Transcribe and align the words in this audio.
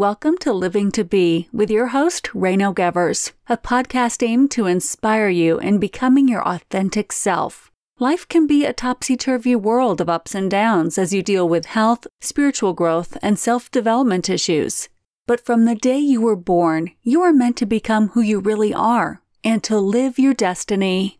Welcome 0.00 0.38
to 0.38 0.54
Living 0.54 0.90
to 0.92 1.04
Be 1.04 1.50
with 1.52 1.70
your 1.70 1.88
host, 1.88 2.30
Rayno 2.32 2.74
Gevers, 2.74 3.32
a 3.50 3.58
podcast 3.58 4.26
aimed 4.26 4.50
to 4.52 4.64
inspire 4.64 5.28
you 5.28 5.58
in 5.58 5.76
becoming 5.76 6.26
your 6.26 6.40
authentic 6.48 7.12
self. 7.12 7.70
Life 7.98 8.26
can 8.26 8.46
be 8.46 8.64
a 8.64 8.72
topsy 8.72 9.14
turvy 9.14 9.54
world 9.54 10.00
of 10.00 10.08
ups 10.08 10.34
and 10.34 10.50
downs 10.50 10.96
as 10.96 11.12
you 11.12 11.22
deal 11.22 11.46
with 11.46 11.66
health, 11.66 12.06
spiritual 12.18 12.72
growth, 12.72 13.18
and 13.20 13.38
self 13.38 13.70
development 13.70 14.30
issues. 14.30 14.88
But 15.26 15.44
from 15.44 15.66
the 15.66 15.74
day 15.74 15.98
you 15.98 16.22
were 16.22 16.34
born, 16.34 16.92
you 17.02 17.20
are 17.20 17.34
meant 17.34 17.58
to 17.58 17.66
become 17.66 18.08
who 18.08 18.22
you 18.22 18.40
really 18.40 18.72
are 18.72 19.20
and 19.44 19.62
to 19.64 19.78
live 19.78 20.18
your 20.18 20.32
destiny. 20.32 21.19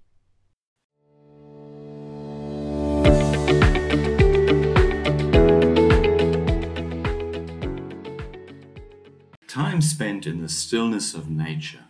Time 9.81 9.89
spent 9.89 10.27
in 10.27 10.43
the 10.43 10.49
stillness 10.51 11.15
of 11.15 11.31
nature 11.31 11.85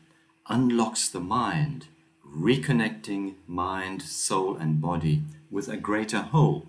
unlocks 0.46 1.08
the 1.08 1.18
mind, 1.18 1.88
reconnecting 2.24 3.34
mind, 3.48 4.00
soul, 4.00 4.56
and 4.56 4.80
body 4.80 5.24
with 5.50 5.66
a 5.66 5.76
greater 5.76 6.20
whole. 6.20 6.66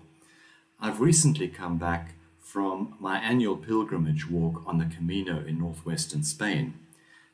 I've 0.80 1.00
recently 1.00 1.46
come 1.46 1.78
back 1.78 2.14
from 2.40 2.96
my 2.98 3.20
annual 3.20 3.56
pilgrimage 3.56 4.28
walk 4.28 4.64
on 4.66 4.78
the 4.78 4.92
Camino 4.96 5.44
in 5.46 5.60
northwestern 5.60 6.24
Spain. 6.24 6.74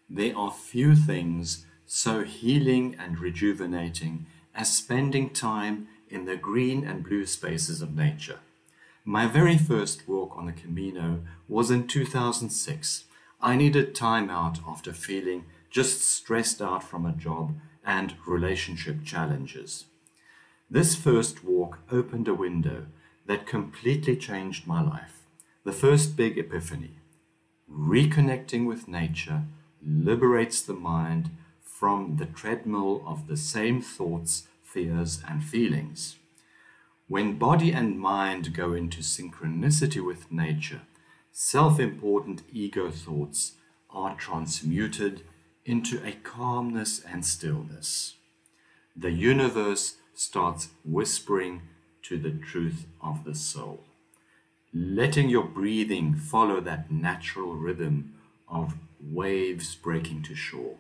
There 0.06 0.36
are 0.36 0.50
few 0.50 0.94
things 0.94 1.64
so 1.86 2.24
healing 2.24 2.94
and 2.98 3.18
rejuvenating 3.18 4.26
as 4.54 4.76
spending 4.76 5.30
time 5.30 5.88
in 6.10 6.26
the 6.26 6.36
green 6.36 6.86
and 6.86 7.02
blue 7.02 7.24
spaces 7.24 7.80
of 7.80 7.96
nature. 7.96 8.40
My 9.06 9.26
very 9.26 9.56
first 9.56 10.06
walk 10.06 10.36
on 10.36 10.44
the 10.44 10.52
Camino 10.52 11.20
was 11.48 11.70
in 11.70 11.88
2006 11.88 13.04
I 13.40 13.54
needed 13.54 13.94
time 13.94 14.30
out 14.30 14.58
after 14.66 14.92
feeling 14.92 15.44
just 15.70 16.02
stressed 16.02 16.60
out 16.60 16.82
from 16.82 17.06
a 17.06 17.12
job 17.12 17.54
and 17.84 18.14
relationship 18.26 19.04
challenges. 19.04 19.84
This 20.68 20.96
first 20.96 21.44
walk 21.44 21.78
opened 21.90 22.26
a 22.26 22.34
window 22.34 22.86
that 23.26 23.46
completely 23.46 24.16
changed 24.16 24.66
my 24.66 24.82
life. 24.82 25.22
The 25.64 25.72
first 25.72 26.16
big 26.16 26.36
epiphany. 26.36 26.96
Reconnecting 27.70 28.66
with 28.66 28.88
nature 28.88 29.44
liberates 29.86 30.60
the 30.60 30.74
mind 30.74 31.30
from 31.62 32.16
the 32.16 32.26
treadmill 32.26 33.04
of 33.06 33.28
the 33.28 33.36
same 33.36 33.80
thoughts, 33.80 34.48
fears, 34.62 35.22
and 35.28 35.44
feelings. 35.44 36.16
When 37.06 37.38
body 37.38 37.72
and 37.72 38.00
mind 38.00 38.52
go 38.52 38.72
into 38.72 39.00
synchronicity 39.00 40.04
with 40.04 40.32
nature, 40.32 40.82
self 41.40 41.78
important 41.78 42.42
ego 42.52 42.90
thoughts 42.90 43.52
are 43.90 44.16
transmuted 44.16 45.22
into 45.64 46.04
a 46.04 46.10
calmness 46.24 47.00
and 47.08 47.24
stillness. 47.24 48.16
The 48.96 49.12
universe 49.12 49.98
starts 50.14 50.70
whispering 50.84 51.62
to 52.02 52.18
the 52.18 52.32
truth 52.32 52.86
of 53.00 53.22
the 53.22 53.36
soul. 53.36 53.84
Letting 54.74 55.28
your 55.28 55.44
breathing 55.44 56.16
follow 56.16 56.60
that 56.62 56.90
natural 56.90 57.54
rhythm 57.54 58.14
of 58.48 58.74
waves 59.00 59.76
breaking 59.76 60.24
to 60.24 60.34
shore. 60.34 60.78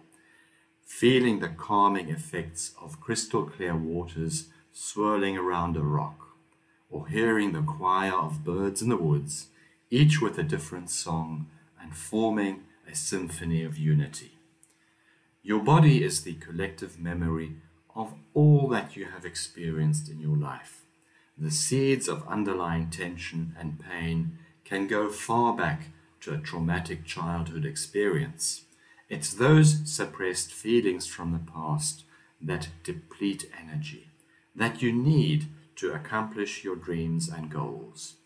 Feeling 0.84 1.38
the 1.38 1.50
calming 1.50 2.08
effects 2.08 2.72
of 2.82 3.00
crystal 3.00 3.44
clear 3.44 3.76
waters 3.76 4.48
swirling 4.72 5.38
around 5.38 5.76
a 5.76 5.84
rock, 5.84 6.30
or 6.90 7.06
hearing 7.06 7.52
the 7.52 7.62
choir 7.62 8.12
of 8.12 8.42
birds 8.42 8.82
in 8.82 8.88
the 8.88 8.96
woods 8.96 9.50
each 9.90 10.20
with 10.20 10.38
a 10.38 10.42
different 10.42 10.90
song 10.90 11.46
and 11.80 11.96
forming 11.96 12.64
a 12.90 12.94
symphony 12.94 13.62
of 13.62 13.78
unity. 13.78 14.32
Your 15.42 15.60
body 15.60 16.02
is 16.04 16.22
the 16.22 16.34
collective 16.34 16.98
memory 16.98 17.56
of 17.94 18.14
all 18.34 18.68
that 18.68 18.96
you 18.96 19.06
have 19.06 19.24
experienced 19.24 20.08
in 20.08 20.20
your 20.20 20.36
life. 20.36 20.82
The 21.36 21.50
seeds 21.50 22.08
of 22.08 22.26
underlying 22.26 22.90
tension 22.90 23.54
and 23.58 23.80
pain 23.80 24.38
can 24.64 24.86
go 24.86 25.08
far 25.08 25.54
back 25.54 25.88
to 26.20 26.34
a 26.34 26.38
traumatic 26.38 27.04
childhood 27.04 27.64
experience. 27.64 28.64
It's 29.08 29.32
those 29.32 29.90
suppressed 29.90 30.52
feelings 30.52 31.06
from 31.06 31.32
the 31.32 31.52
past 31.52 32.04
that 32.40 32.68
deplete 32.84 33.50
energy, 33.58 34.08
that 34.54 34.82
you 34.82 34.92
need 34.92 35.46
to 35.76 35.92
accomplish 35.92 36.64
your 36.64 36.76
dreams 36.76 37.28
and 37.28 37.50
goals. 37.50 38.16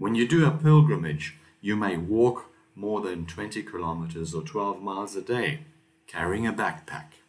When 0.00 0.14
you 0.14 0.26
do 0.26 0.46
a 0.46 0.50
pilgrimage, 0.50 1.36
you 1.60 1.76
may 1.76 1.98
walk 1.98 2.50
more 2.74 3.02
than 3.02 3.26
20 3.26 3.62
kilometers 3.64 4.32
or 4.32 4.40
12 4.40 4.80
miles 4.80 5.14
a 5.14 5.20
day 5.20 5.64
carrying 6.06 6.46
a 6.46 6.54
backpack. 6.54 7.20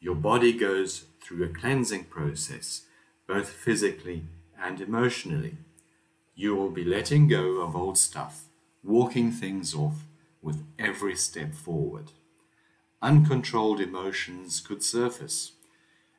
Your 0.00 0.16
body 0.16 0.52
goes 0.52 1.04
through 1.20 1.44
a 1.44 1.48
cleansing 1.48 2.06
process, 2.06 2.86
both 3.28 3.50
physically 3.50 4.24
and 4.60 4.80
emotionally. 4.80 5.58
You 6.34 6.56
will 6.56 6.72
be 6.72 6.82
letting 6.82 7.28
go 7.28 7.58
of 7.60 7.76
old 7.76 7.96
stuff, 7.96 8.46
walking 8.82 9.30
things 9.30 9.72
off 9.72 10.02
with 10.42 10.64
every 10.76 11.14
step 11.14 11.54
forward. 11.54 12.10
Uncontrolled 13.00 13.80
emotions 13.80 14.58
could 14.58 14.82
surface, 14.82 15.52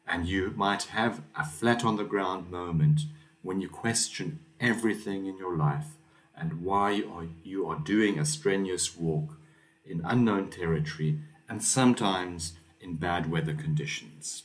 and 0.07 0.25
you 0.25 0.53
might 0.55 0.83
have 0.83 1.23
a 1.35 1.43
flat 1.43 1.83
on 1.83 1.97
the 1.97 2.05
ground 2.05 2.49
moment 2.49 3.01
when 3.41 3.59
you 3.59 3.67
question 3.67 4.39
everything 4.59 5.25
in 5.25 5.37
your 5.37 5.55
life 5.55 5.97
and 6.35 6.61
why 6.63 7.03
you 7.43 7.67
are 7.67 7.79
doing 7.79 8.17
a 8.17 8.25
strenuous 8.25 8.97
walk 8.97 9.37
in 9.85 10.01
unknown 10.05 10.49
territory 10.49 11.19
and 11.47 11.63
sometimes 11.63 12.53
in 12.79 12.95
bad 12.95 13.29
weather 13.29 13.53
conditions. 13.53 14.43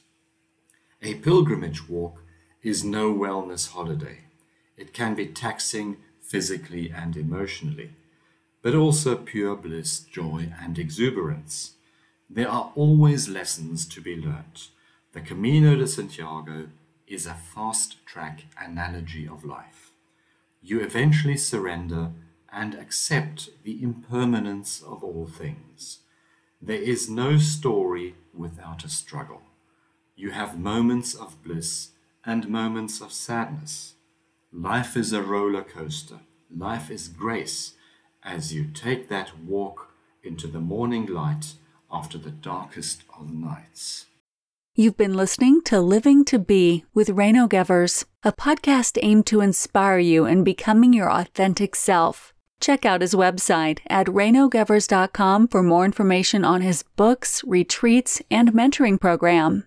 A 1.02 1.14
pilgrimage 1.14 1.88
walk 1.88 2.22
is 2.62 2.82
no 2.82 3.14
wellness 3.14 3.72
holiday. 3.72 4.20
It 4.76 4.92
can 4.92 5.14
be 5.14 5.26
taxing 5.26 5.98
physically 6.20 6.90
and 6.90 7.16
emotionally, 7.16 7.90
but 8.62 8.74
also 8.74 9.14
pure 9.14 9.54
bliss, 9.54 10.00
joy, 10.00 10.52
and 10.60 10.78
exuberance. 10.78 11.74
There 12.28 12.48
are 12.48 12.72
always 12.74 13.28
lessons 13.28 13.86
to 13.88 14.00
be 14.00 14.16
learnt. 14.16 14.70
The 15.12 15.20
Camino 15.20 15.76
de 15.76 15.86
Santiago 15.86 16.68
is 17.06 17.26
a 17.26 17.34
fast 17.34 18.04
track 18.06 18.46
analogy 18.58 19.28
of 19.28 19.44
life 19.44 19.84
you 20.64 20.80
eventually 20.80 21.36
surrender 21.36 22.12
and 22.50 22.74
accept 22.74 23.50
the 23.64 23.82
impermanence 23.82 24.80
of 24.80 25.04
all 25.04 25.26
things. 25.26 25.98
There 26.60 26.80
is 26.80 27.10
no 27.10 27.36
story 27.36 28.14
without 28.32 28.82
a 28.82 28.88
struggle. 28.88 29.42
You 30.16 30.30
have 30.30 30.58
moments 30.58 31.14
of 31.14 31.42
bliss 31.44 31.90
and 32.24 32.48
moments 32.48 33.02
of 33.02 33.12
sadness. 33.12 33.94
Life 34.50 34.96
is 34.96 35.12
a 35.12 35.22
roller 35.22 35.62
coaster. 35.62 36.20
Life 36.50 36.90
is 36.90 37.08
grace 37.08 37.74
as 38.22 38.54
you 38.54 38.64
take 38.64 39.10
that 39.10 39.38
walk 39.40 39.90
into 40.22 40.46
the 40.46 40.60
morning 40.60 41.04
light 41.04 41.54
after 41.92 42.16
the 42.16 42.30
darkest 42.30 43.02
of 43.18 43.30
nights. 43.30 44.06
You've 44.76 44.96
been 44.96 45.14
listening 45.14 45.62
to 45.66 45.80
Living 45.80 46.24
to 46.24 46.36
Be 46.36 46.84
with 46.92 47.06
Rayno 47.06 47.48
Gevers, 47.48 48.04
a 48.24 48.32
podcast 48.32 48.98
aimed 49.00 49.24
to 49.26 49.40
inspire 49.40 50.00
you 50.00 50.26
in 50.26 50.42
becoming 50.42 50.92
your 50.92 51.08
authentic 51.12 51.76
self. 51.76 52.34
Check 52.60 52.84
out 52.84 53.00
his 53.00 53.14
website 53.14 53.78
at 53.88 54.08
raynogevers.com 54.08 55.46
for 55.46 55.62
more 55.62 55.84
information 55.84 56.44
on 56.44 56.60
his 56.60 56.82
books, 56.96 57.44
retreats, 57.44 58.20
and 58.32 58.52
mentoring 58.52 59.00
program. 59.00 59.62